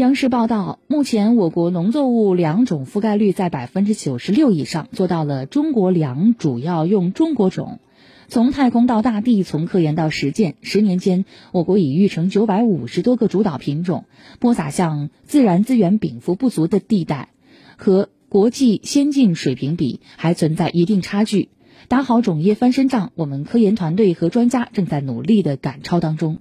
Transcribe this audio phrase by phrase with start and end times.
[0.00, 7.80] 央视报道目前我国农作物良种覆盖率在百分之九十六以上做到了中国粮主要用中国种。
[8.26, 14.06] 从太空到大地从科研到实践十年间我国已育成九百五十多个主导品种
[14.38, 17.28] 播撒向自然资源禀赋不足的地带
[17.76, 21.50] 和国际先进水平比还存在一定差距。
[21.88, 26.38] 打好种业翻身仗我们科研团队和专家正在努力的赶超当中。